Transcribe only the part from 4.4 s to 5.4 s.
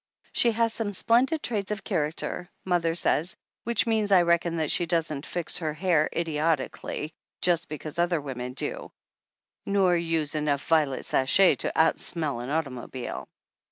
that she doesn't